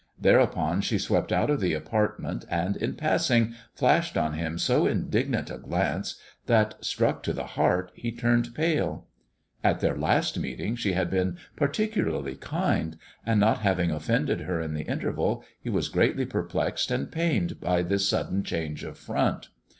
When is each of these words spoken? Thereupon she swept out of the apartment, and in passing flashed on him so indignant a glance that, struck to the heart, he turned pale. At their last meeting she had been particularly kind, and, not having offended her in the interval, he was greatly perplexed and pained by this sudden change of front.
Thereupon 0.19 0.81
she 0.81 0.97
swept 0.97 1.31
out 1.31 1.51
of 1.51 1.59
the 1.59 1.75
apartment, 1.75 2.43
and 2.49 2.75
in 2.75 2.95
passing 2.95 3.53
flashed 3.75 4.17
on 4.17 4.33
him 4.33 4.57
so 4.57 4.87
indignant 4.87 5.51
a 5.51 5.59
glance 5.59 6.15
that, 6.47 6.73
struck 6.83 7.21
to 7.21 7.33
the 7.33 7.45
heart, 7.53 7.91
he 7.93 8.11
turned 8.11 8.55
pale. 8.55 9.05
At 9.63 9.79
their 9.79 9.95
last 9.95 10.39
meeting 10.39 10.75
she 10.75 10.93
had 10.93 11.11
been 11.11 11.37
particularly 11.55 12.33
kind, 12.33 12.97
and, 13.27 13.39
not 13.39 13.59
having 13.59 13.91
offended 13.91 14.41
her 14.41 14.59
in 14.59 14.73
the 14.73 14.85
interval, 14.89 15.45
he 15.61 15.69
was 15.69 15.87
greatly 15.87 16.25
perplexed 16.25 16.89
and 16.89 17.11
pained 17.11 17.59
by 17.61 17.83
this 17.83 18.09
sudden 18.09 18.41
change 18.41 18.83
of 18.83 18.97
front. 18.97 19.49